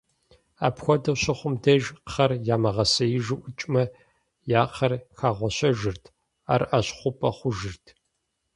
Апхуэдэу 0.65 1.17
щыхъум 1.21 1.55
деж, 1.63 1.83
кхъэр 2.05 2.31
ямыгъэсеижу 2.55 3.39
ӀукӀмэ, 3.43 3.83
я 4.59 4.63
кхъэр 4.69 4.93
хэгъуэщэжырт, 5.19 6.03
ар 6.53 6.61
Ӏэщ 6.69 6.87
хъупӀэ 6.97 7.29
хъужырт. 7.37 7.85